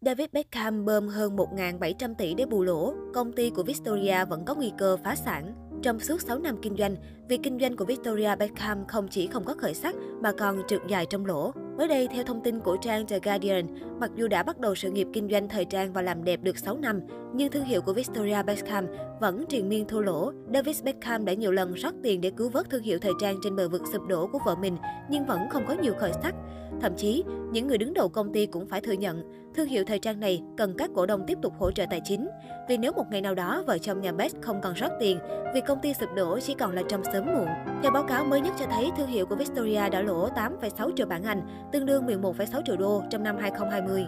David 0.00 0.26
Beckham 0.32 0.84
bơm 0.84 1.08
hơn 1.08 1.36
1.700 1.36 2.14
tỷ 2.14 2.34
để 2.34 2.46
bù 2.46 2.62
lỗ, 2.62 2.94
công 3.14 3.32
ty 3.32 3.50
của 3.50 3.62
Victoria 3.62 4.24
vẫn 4.24 4.44
có 4.44 4.54
nguy 4.54 4.72
cơ 4.78 4.96
phá 5.04 5.14
sản. 5.14 5.52
Trong 5.82 6.00
suốt 6.00 6.20
6 6.20 6.38
năm 6.38 6.56
kinh 6.62 6.76
doanh, 6.76 6.96
việc 7.28 7.40
kinh 7.42 7.58
doanh 7.60 7.76
của 7.76 7.84
Victoria 7.84 8.36
Beckham 8.36 8.86
không 8.86 9.08
chỉ 9.08 9.26
không 9.26 9.44
có 9.44 9.54
khởi 9.54 9.74
sắc 9.74 9.94
mà 10.22 10.32
còn 10.32 10.62
trượt 10.68 10.80
dài 10.88 11.06
trong 11.06 11.26
lỗ. 11.26 11.52
Mới 11.78 11.88
đây, 11.88 12.08
theo 12.08 12.24
thông 12.24 12.40
tin 12.40 12.60
của 12.60 12.76
trang 12.76 13.06
The 13.06 13.18
Guardian, 13.18 13.66
mặc 14.00 14.10
dù 14.14 14.28
đã 14.28 14.42
bắt 14.42 14.60
đầu 14.60 14.74
sự 14.74 14.90
nghiệp 14.90 15.06
kinh 15.12 15.28
doanh 15.30 15.48
thời 15.48 15.64
trang 15.64 15.92
và 15.92 16.02
làm 16.02 16.24
đẹp 16.24 16.40
được 16.42 16.58
6 16.58 16.76
năm, 16.76 17.00
nhưng 17.34 17.50
thương 17.50 17.64
hiệu 17.64 17.82
của 17.82 17.92
Victoria 17.92 18.42
Beckham 18.42 18.86
vẫn 19.20 19.44
triền 19.48 19.68
miên 19.68 19.88
thua 19.88 20.00
lỗ. 20.00 20.32
David 20.54 20.82
Beckham 20.82 21.24
đã 21.24 21.34
nhiều 21.34 21.52
lần 21.52 21.74
rót 21.74 21.94
tiền 22.02 22.20
để 22.20 22.30
cứu 22.30 22.48
vớt 22.48 22.70
thương 22.70 22.82
hiệu 22.82 22.98
thời 22.98 23.12
trang 23.20 23.36
trên 23.42 23.56
bờ 23.56 23.68
vực 23.68 23.82
sụp 23.92 24.02
đổ 24.08 24.26
của 24.32 24.38
vợ 24.46 24.54
mình, 24.54 24.76
nhưng 25.10 25.26
vẫn 25.26 25.40
không 25.50 25.64
có 25.68 25.74
nhiều 25.82 25.92
khởi 25.98 26.12
sắc. 26.22 26.34
Thậm 26.80 26.92
chí, 26.96 27.24
những 27.52 27.66
người 27.66 27.78
đứng 27.78 27.94
đầu 27.94 28.08
công 28.08 28.32
ty 28.32 28.46
cũng 28.46 28.66
phải 28.66 28.80
thừa 28.80 28.92
nhận, 28.92 29.22
thương 29.54 29.68
hiệu 29.68 29.84
thời 29.86 29.98
trang 29.98 30.20
này 30.20 30.42
cần 30.56 30.74
các 30.78 30.90
cổ 30.94 31.06
đông 31.06 31.24
tiếp 31.26 31.38
tục 31.42 31.52
hỗ 31.58 31.70
trợ 31.70 31.84
tài 31.90 32.00
chính. 32.04 32.28
Vì 32.68 32.76
nếu 32.76 32.92
một 32.92 33.04
ngày 33.10 33.20
nào 33.20 33.34
đó 33.34 33.64
vợ 33.66 33.78
chồng 33.78 34.00
nhà 34.00 34.12
beck 34.12 34.42
không 34.42 34.60
còn 34.62 34.74
rót 34.74 34.90
tiền, 35.00 35.18
việc 35.54 35.64
công 35.66 35.80
ty 35.82 35.94
sụp 35.94 36.08
đổ 36.16 36.38
chỉ 36.40 36.54
còn 36.54 36.74
là 36.74 36.82
trong 36.88 37.04
sớm 37.04 37.26
muộn. 37.26 37.46
Theo 37.82 37.92
báo 37.92 38.02
cáo 38.02 38.24
mới 38.24 38.40
nhất 38.40 38.54
cho 38.58 38.66
thấy, 38.70 38.90
thương 38.96 39.08
hiệu 39.08 39.26
của 39.26 39.34
Victoria 39.34 39.88
đã 39.88 40.02
lỗ 40.02 40.28
8,6 40.28 40.90
triệu 40.96 41.06
bảng 41.06 41.24
Anh, 41.24 41.67
tương 41.72 41.86
đương 41.86 42.06
11,6 42.06 42.62
triệu 42.66 42.76
đô 42.76 43.02
trong 43.10 43.22
năm 43.22 43.36
2020. 43.40 44.06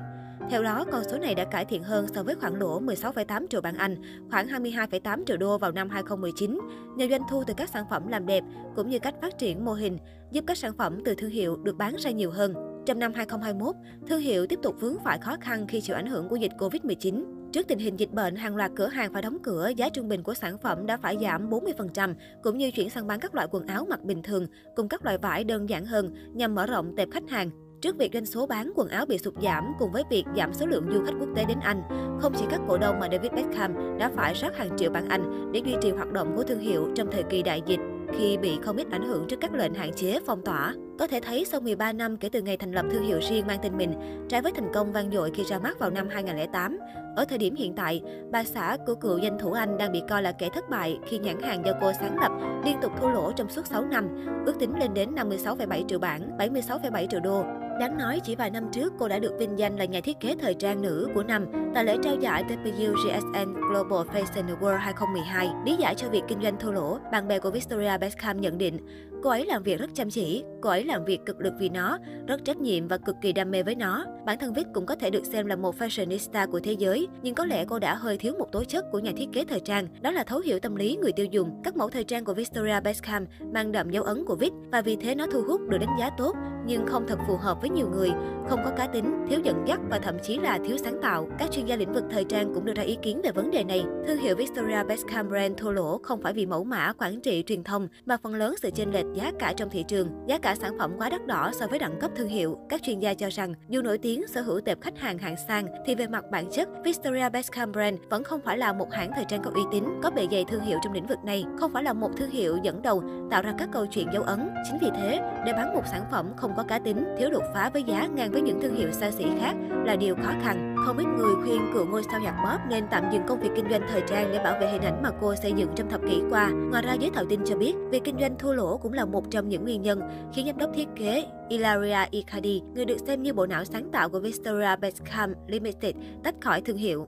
Theo 0.50 0.62
đó, 0.62 0.84
con 0.92 1.04
số 1.04 1.18
này 1.18 1.34
đã 1.34 1.44
cải 1.44 1.64
thiện 1.64 1.82
hơn 1.82 2.06
so 2.14 2.22
với 2.22 2.34
khoản 2.34 2.58
lỗ 2.58 2.80
16,8 2.80 3.46
triệu 3.46 3.60
bảng 3.60 3.76
Anh, 3.76 3.96
khoảng 4.30 4.48
22,8 4.48 5.24
triệu 5.26 5.36
đô 5.36 5.58
vào 5.58 5.72
năm 5.72 5.90
2019, 5.90 6.60
nhờ 6.96 7.06
doanh 7.10 7.22
thu 7.30 7.44
từ 7.46 7.54
các 7.56 7.68
sản 7.68 7.84
phẩm 7.90 8.08
làm 8.08 8.26
đẹp 8.26 8.44
cũng 8.76 8.88
như 8.88 8.98
cách 8.98 9.14
phát 9.20 9.38
triển 9.38 9.64
mô 9.64 9.72
hình, 9.72 9.98
giúp 10.32 10.44
các 10.46 10.58
sản 10.58 10.72
phẩm 10.78 10.98
từ 11.04 11.14
thương 11.14 11.30
hiệu 11.30 11.56
được 11.56 11.76
bán 11.76 11.96
ra 11.96 12.10
nhiều 12.10 12.30
hơn. 12.30 12.54
Trong 12.86 12.98
năm 12.98 13.12
2021, 13.14 13.74
thương 14.08 14.20
hiệu 14.20 14.46
tiếp 14.46 14.58
tục 14.62 14.74
vướng 14.80 14.96
phải 15.04 15.18
khó 15.18 15.36
khăn 15.40 15.66
khi 15.66 15.80
chịu 15.80 15.96
ảnh 15.96 16.06
hưởng 16.06 16.28
của 16.28 16.36
dịch 16.36 16.52
Covid-19. 16.58 17.39
Trước 17.52 17.68
tình 17.68 17.78
hình 17.78 18.00
dịch 18.00 18.10
bệnh, 18.12 18.36
hàng 18.36 18.56
loạt 18.56 18.70
cửa 18.76 18.86
hàng 18.86 19.12
phải 19.12 19.22
đóng 19.22 19.38
cửa, 19.42 19.70
giá 19.76 19.88
trung 19.88 20.08
bình 20.08 20.22
của 20.22 20.34
sản 20.34 20.58
phẩm 20.58 20.86
đã 20.86 20.96
phải 20.96 21.16
giảm 21.20 21.50
40%, 21.50 22.14
cũng 22.42 22.58
như 22.58 22.70
chuyển 22.70 22.90
sang 22.90 23.06
bán 23.06 23.20
các 23.20 23.34
loại 23.34 23.46
quần 23.50 23.66
áo 23.66 23.86
mặc 23.88 24.04
bình 24.04 24.22
thường 24.22 24.46
cùng 24.76 24.88
các 24.88 25.04
loại 25.04 25.18
vải 25.18 25.44
đơn 25.44 25.68
giản 25.68 25.84
hơn 25.84 26.14
nhằm 26.34 26.54
mở 26.54 26.66
rộng 26.66 26.96
tệp 26.96 27.10
khách 27.10 27.30
hàng. 27.30 27.50
Trước 27.80 27.96
việc 27.98 28.10
doanh 28.12 28.26
số 28.26 28.46
bán 28.46 28.72
quần 28.76 28.88
áo 28.88 29.06
bị 29.06 29.18
sụt 29.18 29.34
giảm 29.42 29.64
cùng 29.78 29.92
với 29.92 30.02
việc 30.10 30.24
giảm 30.36 30.54
số 30.54 30.66
lượng 30.66 30.86
du 30.92 31.04
khách 31.04 31.14
quốc 31.20 31.28
tế 31.36 31.44
đến 31.44 31.58
Anh, 31.60 31.82
không 32.20 32.32
chỉ 32.38 32.44
các 32.50 32.60
cổ 32.68 32.78
đông 32.78 33.00
mà 33.00 33.08
David 33.12 33.32
Beckham 33.32 33.98
đã 33.98 34.10
phải 34.16 34.34
rót 34.34 34.56
hàng 34.56 34.76
triệu 34.76 34.90
bảng 34.90 35.08
Anh 35.08 35.52
để 35.52 35.62
duy 35.64 35.74
trì 35.82 35.90
hoạt 35.90 36.12
động 36.12 36.36
của 36.36 36.42
thương 36.42 36.60
hiệu 36.60 36.88
trong 36.94 37.10
thời 37.10 37.22
kỳ 37.22 37.42
đại 37.42 37.62
dịch 37.66 37.80
khi 38.18 38.38
bị 38.38 38.58
không 38.62 38.76
ít 38.76 38.86
ảnh 38.90 39.08
hưởng 39.08 39.26
trước 39.28 39.40
các 39.40 39.54
lệnh 39.54 39.74
hạn 39.74 39.92
chế 39.92 40.18
phong 40.26 40.42
tỏa. 40.44 40.74
Có 40.98 41.06
thể 41.06 41.20
thấy 41.20 41.44
sau 41.44 41.60
13 41.60 41.92
năm 41.92 42.16
kể 42.16 42.28
từ 42.28 42.42
ngày 42.42 42.56
thành 42.56 42.72
lập 42.72 42.86
thương 42.90 43.02
hiệu 43.02 43.18
riêng 43.30 43.46
mang 43.46 43.58
tên 43.62 43.76
mình, 43.76 43.94
trái 44.28 44.42
với 44.42 44.52
thành 44.52 44.72
công 44.74 44.92
vang 44.92 45.10
dội 45.10 45.30
khi 45.34 45.44
ra 45.44 45.58
mắt 45.58 45.78
vào 45.78 45.90
năm 45.90 46.08
2008, 46.10 46.78
ở 47.16 47.24
thời 47.24 47.38
điểm 47.38 47.54
hiện 47.54 47.74
tại, 47.74 48.02
bà 48.32 48.44
xã 48.44 48.76
của 48.86 48.94
cựu 48.94 49.18
danh 49.18 49.38
thủ 49.38 49.52
Anh 49.52 49.78
đang 49.78 49.92
bị 49.92 50.02
coi 50.08 50.22
là 50.22 50.32
kẻ 50.32 50.48
thất 50.54 50.70
bại 50.70 50.98
khi 51.06 51.18
nhãn 51.18 51.42
hàng 51.42 51.66
do 51.66 51.72
cô 51.80 51.92
sáng 52.00 52.18
lập 52.18 52.32
liên 52.64 52.76
tục 52.82 52.92
thua 53.00 53.10
lỗ 53.10 53.32
trong 53.32 53.48
suốt 53.48 53.66
6 53.66 53.84
năm, 53.84 54.08
ước 54.46 54.58
tính 54.58 54.78
lên 54.78 54.94
đến 54.94 55.14
56,7 55.14 55.84
triệu 55.88 55.98
bảng, 55.98 56.36
76,7 56.38 57.06
triệu 57.06 57.20
đô. 57.20 57.44
Đáng 57.80 57.98
nói, 57.98 58.20
chỉ 58.24 58.36
vài 58.36 58.50
năm 58.50 58.64
trước, 58.72 58.92
cô 58.98 59.08
đã 59.08 59.18
được 59.18 59.36
vinh 59.38 59.58
danh 59.58 59.76
là 59.76 59.84
nhà 59.84 60.00
thiết 60.00 60.20
kế 60.20 60.36
thời 60.40 60.54
trang 60.54 60.82
nữ 60.82 61.08
của 61.14 61.22
năm 61.22 61.46
tại 61.74 61.84
lễ 61.84 61.96
trao 62.02 62.16
giải 62.16 62.44
TPU 62.44 62.92
GSN 63.04 63.54
Global 63.54 64.16
Fashion 64.16 64.56
Award 64.56 64.76
2012. 64.76 65.48
Lý 65.64 65.76
giải 65.76 65.94
cho 65.94 66.08
việc 66.08 66.22
kinh 66.28 66.42
doanh 66.42 66.56
thua 66.60 66.70
lỗ, 66.70 66.98
bạn 67.12 67.28
bè 67.28 67.38
của 67.38 67.50
Victoria 67.50 67.98
Beckham 67.98 68.40
nhận 68.40 68.58
định, 68.58 68.78
cô 69.22 69.30
ấy 69.30 69.46
làm 69.46 69.62
việc 69.62 69.80
rất 69.80 69.90
chăm 69.94 70.10
chỉ, 70.10 70.44
cô 70.60 70.70
ấy 70.70 70.84
làm 70.84 71.04
việc 71.04 71.20
cực 71.26 71.40
lực 71.40 71.52
vì 71.58 71.68
nó, 71.68 71.98
rất 72.26 72.44
trách 72.44 72.56
nhiệm 72.56 72.88
và 72.88 72.96
cực 72.96 73.16
kỳ 73.22 73.32
đam 73.32 73.50
mê 73.50 73.62
với 73.62 73.74
nó. 73.74 74.04
Bản 74.26 74.38
thân 74.38 74.52
Vic 74.52 74.66
cũng 74.74 74.86
có 74.86 74.94
thể 74.94 75.10
được 75.10 75.26
xem 75.26 75.46
là 75.46 75.56
một 75.56 75.78
fashionista 75.78 76.50
của 76.50 76.60
thế 76.60 76.72
giới, 76.72 77.08
nhưng 77.22 77.34
có 77.34 77.44
lẽ 77.44 77.64
cô 77.68 77.78
đã 77.78 77.94
hơi 77.94 78.18
thiếu 78.18 78.32
một 78.38 78.52
tố 78.52 78.64
chất 78.64 78.84
của 78.92 78.98
nhà 78.98 79.12
thiết 79.16 79.28
kế 79.32 79.44
thời 79.44 79.60
trang, 79.60 79.86
đó 80.00 80.10
là 80.10 80.24
thấu 80.24 80.40
hiểu 80.40 80.58
tâm 80.58 80.76
lý 80.76 80.96
người 80.96 81.12
tiêu 81.12 81.26
dùng. 81.26 81.60
Các 81.64 81.76
mẫu 81.76 81.88
thời 81.88 82.04
trang 82.04 82.24
của 82.24 82.34
Victoria 82.34 82.80
Beckham 82.80 83.26
mang 83.52 83.72
đậm 83.72 83.90
dấu 83.90 84.04
ấn 84.04 84.24
của 84.24 84.36
Vic 84.36 84.52
và 84.72 84.82
vì 84.82 84.96
thế 84.96 85.14
nó 85.14 85.26
thu 85.32 85.42
hút 85.42 85.60
được 85.68 85.78
đánh 85.78 85.96
giá 85.98 86.10
tốt, 86.18 86.36
nhưng 86.66 86.86
không 86.86 87.06
thật 87.08 87.18
phù 87.26 87.36
hợp 87.36 87.60
với 87.60 87.70
nhiều 87.70 87.88
người, 87.88 88.10
không 88.48 88.60
có 88.64 88.70
cá 88.76 88.86
tính, 88.86 89.26
thiếu 89.28 89.40
dẫn 89.44 89.64
dắt 89.66 89.80
và 89.90 89.98
thậm 89.98 90.14
chí 90.22 90.38
là 90.38 90.58
thiếu 90.66 90.76
sáng 90.76 90.98
tạo. 91.02 91.28
Các 91.38 91.50
chuyên 91.50 91.66
gia 91.66 91.76
lĩnh 91.76 91.92
vực 91.92 92.04
thời 92.10 92.24
trang 92.24 92.54
cũng 92.54 92.64
đưa 92.64 92.74
ra 92.74 92.82
ý 92.82 92.96
kiến 93.02 93.20
về 93.24 93.30
vấn 93.30 93.50
đề 93.50 93.64
này. 93.64 93.84
Thương 94.06 94.18
hiệu 94.18 94.36
Victoria 94.36 94.84
Beckham 94.88 95.28
brand 95.28 95.58
thua 95.58 95.70
lỗ 95.70 95.98
không 95.98 96.22
phải 96.22 96.32
vì 96.32 96.46
mẫu 96.46 96.64
mã, 96.64 96.92
quản 96.98 97.20
trị, 97.20 97.44
truyền 97.46 97.64
thông, 97.64 97.88
mà 98.06 98.16
phần 98.22 98.34
lớn 98.34 98.54
sự 98.62 98.70
chênh 98.70 98.92
lệch 98.92 99.06
giá 99.14 99.32
cả 99.38 99.52
trong 99.56 99.70
thị 99.70 99.84
trường. 99.88 100.08
Giá 100.26 100.38
cả 100.38 100.54
sản 100.54 100.78
phẩm 100.78 100.92
quá 100.98 101.08
đắt 101.08 101.26
đỏ 101.26 101.50
so 101.60 101.66
với 101.66 101.78
đẳng 101.78 102.00
cấp 102.00 102.10
thương 102.16 102.28
hiệu. 102.28 102.58
Các 102.68 102.82
chuyên 102.82 102.98
gia 102.98 103.14
cho 103.14 103.28
rằng, 103.30 103.54
dù 103.68 103.82
nổi 103.82 103.98
tiếng 103.98 104.26
sở 104.26 104.40
hữu 104.40 104.60
tệp 104.60 104.80
khách 104.80 104.98
hàng 104.98 105.18
hạng 105.18 105.36
sang, 105.48 105.66
thì 105.86 105.94
về 105.94 106.06
mặt 106.06 106.24
bản 106.30 106.50
chất, 106.50 106.68
Victoria 106.84 107.28
Beckham 107.28 107.72
brand 107.72 107.98
vẫn 108.10 108.24
không 108.24 108.40
phải 108.44 108.58
là 108.58 108.72
một 108.72 108.92
hãng 108.92 109.10
thời 109.14 109.24
trang 109.24 109.42
có 109.42 109.50
uy 109.54 109.62
tín, 109.72 109.84
có 110.02 110.10
bề 110.10 110.26
dày 110.30 110.44
thương 110.44 110.60
hiệu 110.60 110.78
trong 110.82 110.92
lĩnh 110.92 111.06
vực 111.06 111.18
này, 111.24 111.44
không 111.58 111.72
phải 111.72 111.82
là 111.82 111.92
một 111.92 112.10
thương 112.16 112.30
hiệu 112.30 112.58
dẫn 112.62 112.82
đầu 112.82 113.02
tạo 113.30 113.42
ra 113.42 113.54
các 113.58 113.68
câu 113.72 113.86
chuyện 113.86 114.08
dấu 114.12 114.22
ấn. 114.22 114.50
Chính 114.64 114.78
vì 114.80 114.90
thế, 114.96 115.20
để 115.46 115.52
bán 115.52 115.74
một 115.74 115.82
sản 115.92 116.02
phẩm 116.10 116.32
không 116.36 116.52
có 116.56 116.62
cá 116.62 116.78
tính, 116.78 117.04
thiếu 117.18 117.30
đột 117.30 117.44
phá 117.54 117.70
với 117.72 117.82
giá 117.82 118.08
ngang 118.14 118.32
với 118.32 118.40
những 118.40 118.60
thương 118.60 118.76
hiệu 118.76 118.92
xa 118.92 119.10
xỉ 119.10 119.24
khác 119.40 119.54
là 119.84 119.96
điều 119.96 120.14
khó 120.14 120.32
khăn. 120.42 120.76
Không 120.86 120.98
ít 120.98 121.06
người 121.18 121.34
khuyên 121.44 121.60
cựu 121.74 121.86
ngôi 121.86 122.02
sao 122.10 122.20
nhạc 122.20 122.34
pop 122.44 122.60
nên 122.70 122.84
tạm 122.90 123.04
dừng 123.12 123.22
công 123.26 123.40
việc 123.40 123.50
kinh 123.56 123.70
doanh 123.70 123.82
thời 123.90 124.02
trang 124.06 124.32
để 124.32 124.38
bảo 124.44 124.60
vệ 124.60 124.66
hình 124.72 124.82
ảnh 124.82 125.02
mà 125.02 125.10
cô 125.20 125.34
xây 125.34 125.52
dựng 125.52 125.68
trong 125.76 125.90
thập 125.90 126.00
kỷ 126.08 126.22
qua. 126.30 126.50
Ngoài 126.70 126.82
ra, 126.82 126.94
giới 126.94 127.10
thạo 127.10 127.24
tin 127.28 127.40
cho 127.44 127.56
biết, 127.56 127.74
việc 127.90 128.04
kinh 128.04 128.18
doanh 128.20 128.38
thua 128.38 128.52
lỗ 128.52 128.76
cũng 128.76 128.92
là 128.92 128.99
là 129.00 129.06
một 129.06 129.30
trong 129.30 129.48
những 129.48 129.62
nguyên 129.64 129.82
nhân 129.82 130.00
khiến 130.32 130.46
giám 130.46 130.58
đốc 130.58 130.70
thiết 130.74 130.88
kế 130.96 131.24
Ilaria 131.48 132.08
Icardi, 132.10 132.62
người 132.74 132.84
được 132.84 132.98
xem 133.06 133.22
như 133.22 133.32
bộ 133.32 133.46
não 133.46 133.64
sáng 133.64 133.90
tạo 133.92 134.08
của 134.08 134.20
Victoria 134.20 134.76
Beckham 134.80 135.34
Limited, 135.46 135.94
tách 136.24 136.34
khỏi 136.40 136.60
thương 136.60 136.76
hiệu. 136.76 137.06